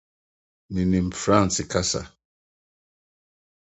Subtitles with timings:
[0.73, 2.01] Minim Franse kasa.